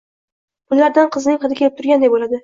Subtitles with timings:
[0.71, 2.39] Pullardan qizining hidi kelib turganday boʻladi.